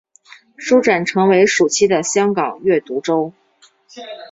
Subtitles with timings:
[0.57, 3.33] 书展成为暑期的香港阅读周。